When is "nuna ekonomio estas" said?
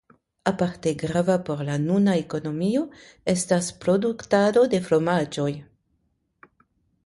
1.83-3.69